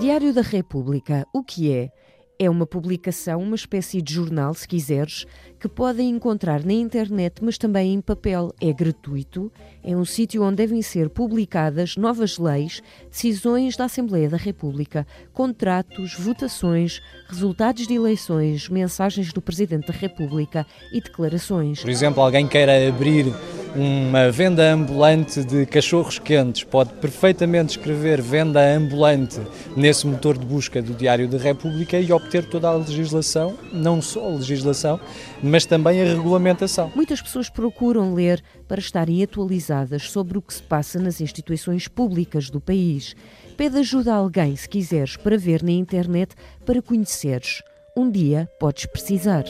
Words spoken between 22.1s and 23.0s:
alguém queira